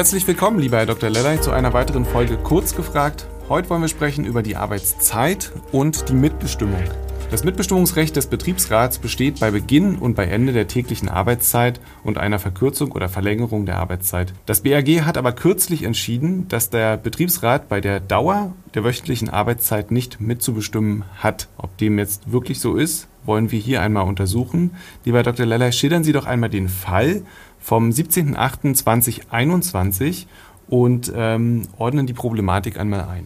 [0.00, 1.10] Herzlich willkommen, lieber Herr Dr.
[1.10, 3.26] Lellay, zu einer weiteren Folge Kurz gefragt.
[3.50, 6.82] Heute wollen wir sprechen über die Arbeitszeit und die Mitbestimmung.
[7.30, 12.38] Das Mitbestimmungsrecht des Betriebsrats besteht bei Beginn und bei Ende der täglichen Arbeitszeit und einer
[12.38, 14.32] Verkürzung oder Verlängerung der Arbeitszeit.
[14.46, 19.90] Das BAG hat aber kürzlich entschieden, dass der Betriebsrat bei der Dauer der wöchentlichen Arbeitszeit
[19.90, 21.48] nicht mitzubestimmen hat.
[21.58, 24.70] Ob dem jetzt wirklich so ist, wollen wir hier einmal untersuchen.
[25.04, 25.44] Lieber Dr.
[25.44, 27.22] Lellay, schildern Sie doch einmal den Fall
[27.60, 30.26] vom 17.08.2021
[30.68, 33.24] und ähm, ordnen die Problematik einmal ein.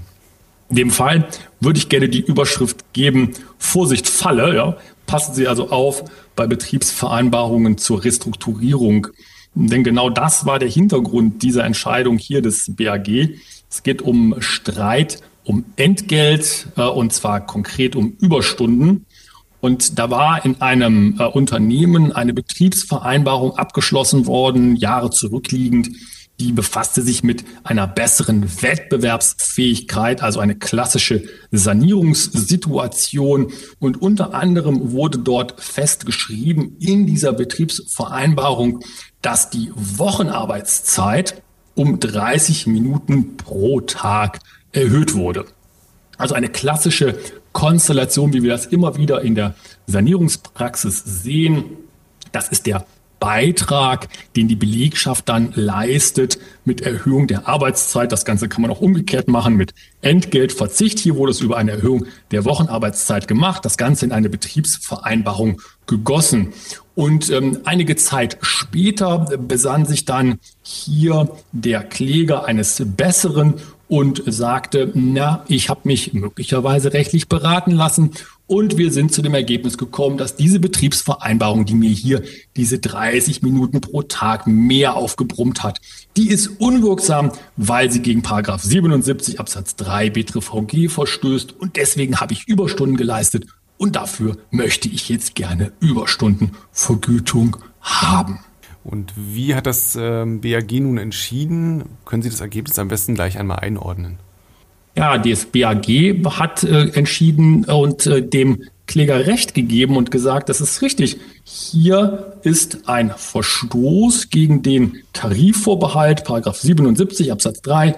[0.71, 1.29] In dem Fall
[1.61, 4.55] würde ich gerne die Überschrift geben, Vorsicht Falle.
[4.55, 4.77] Ja.
[5.07, 6.05] Passen Sie also auf
[6.35, 9.09] bei Betriebsvereinbarungen zur Restrukturierung.
[9.55, 13.39] Denn genau das war der Hintergrund dieser Entscheidung hier des BAG.
[13.71, 19.07] Es geht um Streit, um Entgelt äh, und zwar konkret um Überstunden.
[19.65, 25.89] Und da war in einem äh, Unternehmen eine Betriebsvereinbarung abgeschlossen worden, Jahre zurückliegend,
[26.39, 33.55] die befasste sich mit einer besseren Wettbewerbsfähigkeit, also eine klassische Sanierungssituation.
[33.79, 38.81] Und unter anderem wurde dort festgeschrieben in dieser Betriebsvereinbarung,
[39.23, 41.43] dass die Wochenarbeitszeit
[41.75, 44.41] um 30 Minuten pro Tag
[44.73, 45.47] erhöht wurde.
[46.19, 47.19] Also eine klassische
[47.55, 49.55] Konstellation, wie wir das immer wieder in der
[49.87, 51.65] Sanierungspraxis sehen.
[52.33, 52.85] Das ist der
[53.21, 58.13] Beitrag, den die Belegschaft dann leistet mit Erhöhung der Arbeitszeit.
[58.13, 60.99] Das Ganze kann man auch umgekehrt machen mit Entgeltverzicht.
[60.99, 63.65] Hier wurde es über eine Erhöhung der Wochenarbeitszeit gemacht.
[63.65, 66.53] Das Ganze in eine Betriebsvereinbarung gegossen.
[66.95, 73.55] Und ähm, einige Zeit später besann sich dann hier der Kläger eines Besseren
[73.89, 78.11] und sagte, na, ich habe mich möglicherweise rechtlich beraten lassen.
[78.47, 82.23] Und wir sind zu dem Ergebnis gekommen, dass diese Betriebsvereinbarung, die mir hier
[82.57, 85.81] diese 30 Minuten pro Tag mehr aufgebrummt hat,
[86.17, 91.55] die ist unwirksam, weil sie gegen Paragraph 77 Absatz 3 BTVG verstößt.
[91.59, 93.47] Und deswegen habe ich Überstunden geleistet.
[93.79, 98.41] Und dafür möchte ich jetzt gerne Überstundenvergütung haben.
[98.85, 101.85] Und wie hat das ähm, BAG nun entschieden?
[102.05, 104.19] Können Sie das Ergebnis am besten gleich einmal einordnen?
[104.97, 105.87] Ja, das BAG
[106.39, 111.17] hat äh, entschieden und äh, dem Kläger Recht gegeben und gesagt, das ist richtig.
[111.43, 117.97] Hier ist ein Verstoß gegen den Tarifvorbehalt, Paragraph 77 Absatz 3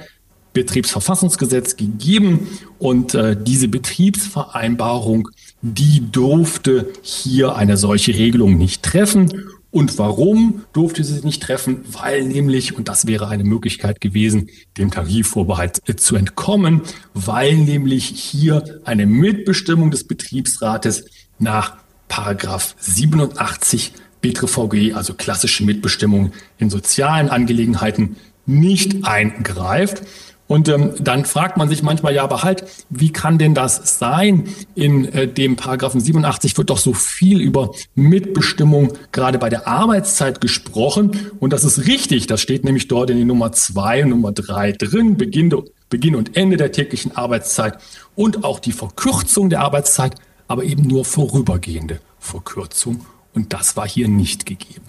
[0.52, 2.48] Betriebsverfassungsgesetz gegeben
[2.78, 5.28] und äh, diese Betriebsvereinbarung,
[5.60, 9.32] die durfte hier eine solche Regelung nicht treffen
[9.76, 11.84] und warum durfte sie sich nicht treffen?
[11.92, 14.48] Weil nämlich, und das wäre eine Möglichkeit gewesen,
[14.78, 16.80] dem Tarifvorbehalt zu entkommen,
[17.12, 21.04] weil nämlich hier eine Mitbestimmung des Betriebsrates
[21.38, 21.76] nach
[22.08, 23.92] Paragraph 87
[24.22, 28.16] BTVG, also klassische Mitbestimmung in sozialen Angelegenheiten,
[28.46, 30.02] nicht eingreift.
[30.48, 34.48] Und ähm, dann fragt man sich manchmal, ja, aber halt, wie kann denn das sein?
[34.74, 40.40] In äh, dem Paragraphen 87 wird doch so viel über Mitbestimmung gerade bei der Arbeitszeit
[40.40, 41.30] gesprochen.
[41.40, 42.28] Und das ist richtig.
[42.28, 45.16] Das steht nämlich dort in den Nummer zwei und Nummer drei drin.
[45.16, 45.52] Beginn,
[45.88, 47.78] Beginn und Ende der täglichen Arbeitszeit
[48.14, 50.14] und auch die Verkürzung der Arbeitszeit,
[50.46, 53.04] aber eben nur vorübergehende Verkürzung.
[53.34, 54.86] Und das war hier nicht gegeben.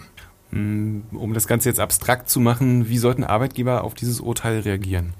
[0.51, 5.13] Hm, um das Ganze jetzt abstrakt zu machen, wie sollten Arbeitgeber auf dieses Urteil reagieren?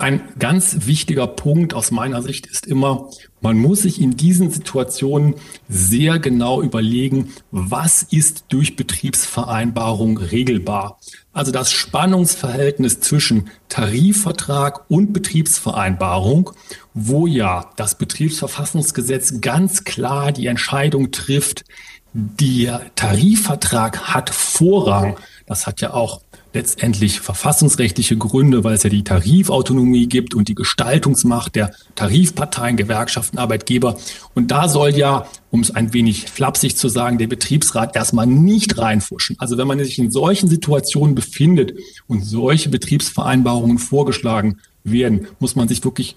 [0.00, 3.10] Ein ganz wichtiger Punkt aus meiner Sicht ist immer,
[3.42, 5.34] man muss sich in diesen Situationen
[5.68, 10.98] sehr genau überlegen, was ist durch Betriebsvereinbarung regelbar.
[11.34, 16.52] Also das Spannungsverhältnis zwischen Tarifvertrag und Betriebsvereinbarung,
[16.94, 21.66] wo ja das Betriebsverfassungsgesetz ganz klar die Entscheidung trifft,
[22.14, 25.18] der Tarifvertrag hat Vorrang.
[25.44, 30.54] Das hat ja auch letztendlich verfassungsrechtliche Gründe, weil es ja die Tarifautonomie gibt und die
[30.54, 33.96] Gestaltungsmacht der Tarifparteien, Gewerkschaften, Arbeitgeber.
[34.34, 38.78] Und da soll ja, um es ein wenig flapsig zu sagen, der Betriebsrat erstmal nicht
[38.78, 39.36] reinfuschen.
[39.38, 41.74] Also wenn man sich in solchen Situationen befindet
[42.08, 46.16] und solche Betriebsvereinbarungen vorgeschlagen werden, muss man sich wirklich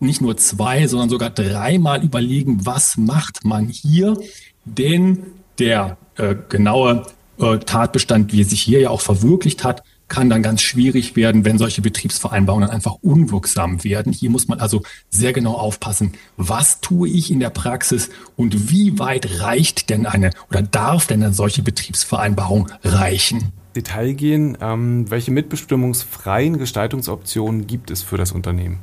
[0.00, 4.16] nicht nur zwei, sondern sogar dreimal überlegen, was macht man hier?
[4.64, 5.18] Denn
[5.58, 7.04] der äh, genaue
[7.38, 11.44] äh, Tatbestand, wie er sich hier ja auch verwirklicht hat, kann dann ganz schwierig werden,
[11.44, 14.12] wenn solche Betriebsvereinbarungen einfach unwirksam werden.
[14.12, 18.98] Hier muss man also sehr genau aufpassen, was tue ich in der Praxis und wie
[18.98, 23.52] weit reicht denn eine oder darf denn eine solche Betriebsvereinbarung reichen?
[23.76, 28.78] Detail gehen, ähm, welche mitbestimmungsfreien Gestaltungsoptionen gibt es für das Unternehmen?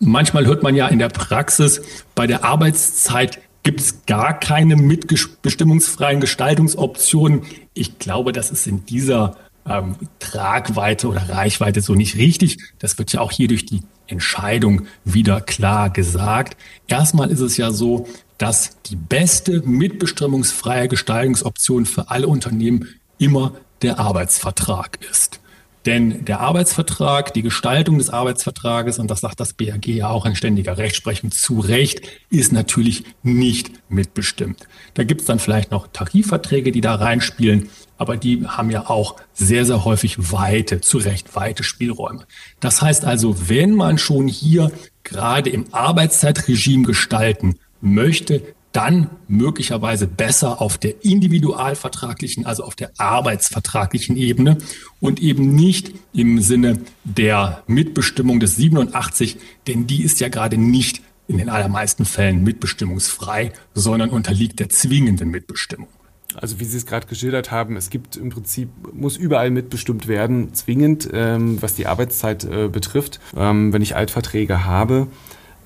[0.00, 1.80] Manchmal hört man ja in der Praxis,
[2.16, 7.42] bei der Arbeitszeit gibt es gar keine mitbestimmungsfreien Gestaltungsoptionen.
[7.74, 9.36] Ich glaube, das ist in dieser
[9.66, 12.58] ähm, Tragweite oder Reichweite so nicht richtig.
[12.78, 16.56] Das wird ja auch hier durch die Entscheidung wieder klar gesagt.
[16.88, 22.88] Erstmal ist es ja so, dass die beste mitbestimmungsfreie Gestaltungsoption für alle Unternehmen
[23.18, 25.41] immer der Arbeitsvertrag ist.
[25.86, 30.36] Denn der Arbeitsvertrag, die Gestaltung des Arbeitsvertrages, und das sagt das BAG ja auch in
[30.36, 34.68] ständiger Rechtsprechung zu Recht, ist natürlich nicht mitbestimmt.
[34.94, 37.68] Da gibt es dann vielleicht noch Tarifverträge, die da reinspielen,
[37.98, 42.26] aber die haben ja auch sehr, sehr häufig weite, zu Recht weite Spielräume.
[42.60, 44.70] Das heißt also, wenn man schon hier
[45.02, 54.16] gerade im Arbeitszeitregime gestalten möchte, dann möglicherweise besser auf der individualvertraglichen, also auf der arbeitsvertraglichen
[54.16, 54.58] Ebene
[55.00, 59.36] und eben nicht im Sinne der Mitbestimmung des 87,
[59.66, 65.30] denn die ist ja gerade nicht in den allermeisten Fällen mitbestimmungsfrei, sondern unterliegt der zwingenden
[65.30, 65.88] Mitbestimmung.
[66.34, 70.54] Also wie Sie es gerade geschildert haben, es gibt im Prinzip, muss überall mitbestimmt werden,
[70.54, 75.08] zwingend, ähm, was die Arbeitszeit äh, betrifft, ähm, wenn ich Altverträge habe.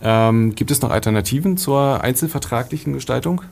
[0.02, 3.42] Ähm, gibt es noch Alternativen zur einzelvertraglichen Gestaltung?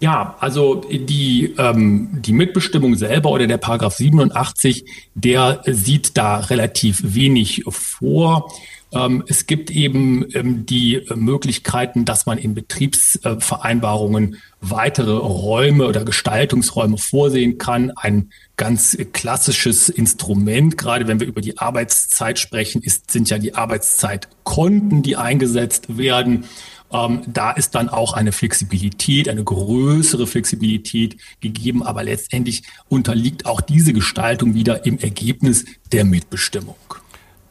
[0.00, 4.84] Ja, also die, ähm, die Mitbestimmung selber oder der Paragraph 87,
[5.14, 8.52] der sieht da relativ wenig vor.
[8.92, 16.98] Ähm, es gibt eben ähm, die Möglichkeiten, dass man in Betriebsvereinbarungen weitere Räume oder Gestaltungsräume
[16.98, 17.90] vorsehen kann.
[17.92, 23.54] Ein ganz klassisches Instrument, gerade wenn wir über die Arbeitszeit sprechen, ist, sind ja die
[23.54, 26.44] Arbeitszeitkonten, die eingesetzt werden.
[26.92, 33.62] Ähm, da ist dann auch eine Flexibilität, eine größere Flexibilität gegeben, aber letztendlich unterliegt auch
[33.62, 36.76] diese Gestaltung wieder im Ergebnis der Mitbestimmung.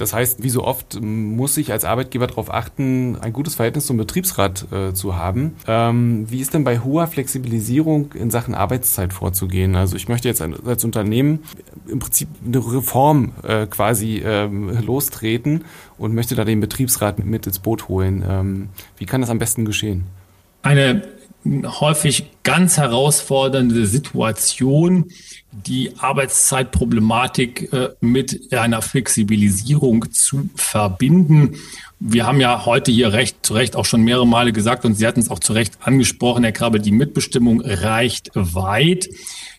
[0.02, 3.98] Das heißt, wie so oft muss ich als Arbeitgeber darauf achten, ein gutes Verhältnis zum
[3.98, 5.56] Betriebsrat äh, zu haben.
[5.68, 9.76] Ähm, wie ist denn bei hoher Flexibilisierung in Sachen Arbeitszeit vorzugehen?
[9.76, 11.44] Also ich möchte jetzt als Unternehmen
[11.88, 15.66] im Prinzip eine Reform äh, quasi ähm, lostreten
[16.00, 18.26] und möchte da den Betriebsrat mit ins Boot holen.
[18.28, 20.06] Ähm, wie kann das am besten geschehen?
[20.64, 21.04] Eine
[21.46, 25.12] häufig ganz herausfordernde Situation,
[25.52, 31.56] die Arbeitszeitproblematik äh, mit einer Flexibilisierung zu verbinden.
[32.00, 35.06] Wir haben ja heute hier recht zu Recht auch schon mehrere Male gesagt und Sie
[35.06, 39.10] hatten es auch zu Recht angesprochen, Herr Krabbe, die Mitbestimmung reicht weit.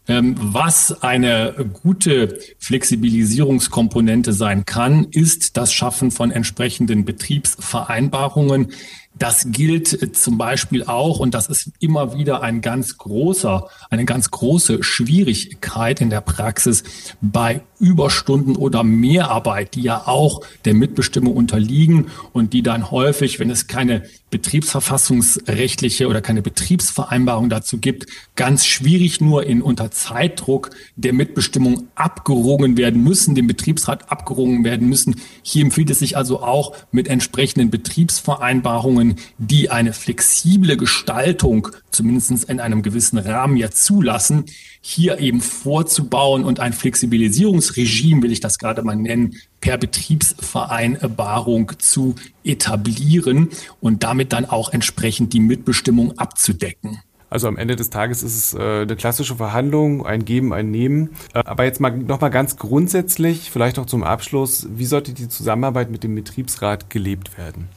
[0.08, 1.54] Ähm, was eine
[1.84, 8.72] gute Flexibilisierungskomponente sein kann, ist das Schaffen von entsprechenden Betriebsvereinbarungen,
[9.14, 14.04] das gilt äh, zum Beispiel auch, und das ist immer wieder ein ganz großer, eine
[14.04, 16.82] ganz große Schwierigkeit in der Praxis
[17.20, 23.50] bei Überstunden oder Mehrarbeit, die ja auch der Mitbestimmung unterliegen und die dann häufig, wenn
[23.50, 28.06] es keine betriebsverfassungsrechtliche oder keine Betriebsvereinbarung dazu gibt,
[28.36, 34.88] ganz schwierig nur in unter Zeitdruck der Mitbestimmung abgerungen werden müssen, dem Betriebsrat abgerungen werden
[34.88, 35.16] müssen.
[35.42, 42.60] Hier empfiehlt es sich also auch mit entsprechenden Betriebsvereinbarungen, die eine flexible Gestaltung zumindest in
[42.60, 44.44] einem gewissen Rahmen ja zulassen,
[44.84, 52.16] hier eben vorzubauen und ein Flexibilisierungsregime, will ich das gerade mal nennen, per Betriebsvereinbarung zu
[52.44, 53.48] etablieren
[53.80, 56.98] und damit dann auch entsprechend die Mitbestimmung abzudecken.
[57.30, 61.10] Also am Ende des Tages ist es äh, eine klassische Verhandlung, ein Geben, ein Nehmen.
[61.32, 65.28] Äh, aber jetzt mal noch mal ganz grundsätzlich, vielleicht noch zum Abschluss, wie sollte die
[65.28, 67.68] Zusammenarbeit mit dem Betriebsrat gelebt werden?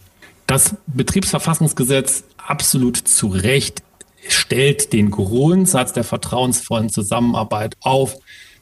[0.48, 3.82] Das Betriebsverfassungsgesetz absolut zu Recht
[4.28, 8.18] stellt den Grundsatz der vertrauensvollen Zusammenarbeit auf.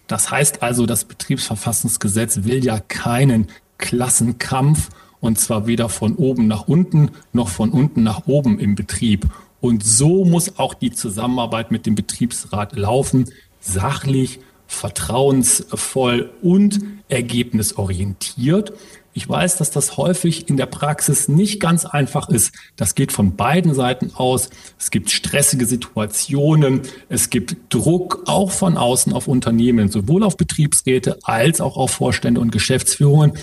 [0.08, 4.90] Das heißt also, das Betriebsverfassungsgesetz will ja keinen Klassenkampf
[5.20, 9.28] und zwar weder von oben nach unten noch von unten nach oben im Betrieb.
[9.62, 18.74] Und so muss auch die Zusammenarbeit mit dem Betriebsrat laufen, sachlich, vertrauensvoll und ergebnisorientiert.
[19.14, 22.54] Ich weiß, dass das häufig in der Praxis nicht ganz einfach ist.
[22.76, 24.50] Das geht von beiden Seiten aus.
[24.80, 26.82] Es gibt stressige Situationen.
[27.10, 32.42] Es gibt Druck auch von außen auf Unternehmen, sowohl auf Betriebsräte als auch auf Vorstände
[32.42, 33.34] und Geschäftsführungen.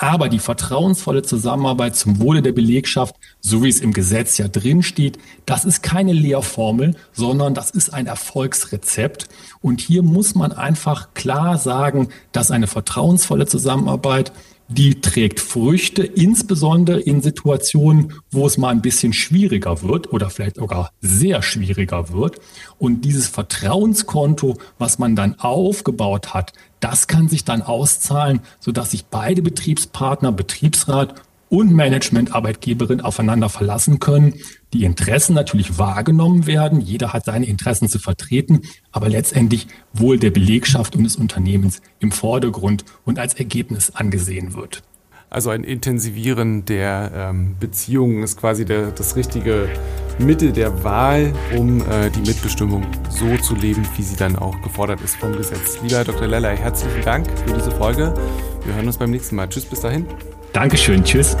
[0.00, 4.84] Aber die vertrauensvolle Zusammenarbeit zum Wohle der Belegschaft, so wie es im Gesetz ja drin
[4.84, 9.28] steht, das ist keine Lehrformel, sondern das ist ein Erfolgsrezept.
[9.60, 14.32] Und hier muss man einfach klar sagen, dass eine vertrauensvolle Zusammenarbeit
[14.68, 20.56] die trägt Früchte, insbesondere in Situationen, wo es mal ein bisschen schwieriger wird oder vielleicht
[20.56, 22.38] sogar sehr schwieriger wird.
[22.78, 29.06] Und dieses Vertrauenskonto, was man dann aufgebaut hat, das kann sich dann auszahlen, sodass sich
[29.06, 31.14] beide Betriebspartner, Betriebsrat
[31.48, 34.34] und Management-Arbeitgeberin aufeinander verlassen können,
[34.72, 38.62] die Interessen natürlich wahrgenommen werden, jeder hat seine Interessen zu vertreten,
[38.92, 44.82] aber letztendlich wohl der Belegschaft und des Unternehmens im Vordergrund und als Ergebnis angesehen wird.
[45.30, 49.68] Also ein Intensivieren der ähm, Beziehungen ist quasi der, das richtige
[50.18, 55.02] Mittel der Wahl, um äh, die Mitbestimmung so zu leben, wie sie dann auch gefordert
[55.02, 55.78] ist vom Gesetz.
[55.82, 56.26] Lieber Dr.
[56.26, 58.14] Lellay, herzlichen Dank für diese Folge.
[58.64, 59.48] Wir hören uns beim nächsten Mal.
[59.48, 60.06] Tschüss, bis dahin.
[60.52, 61.36] Dankeschön, tschüss.